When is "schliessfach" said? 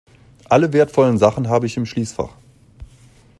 1.85-2.35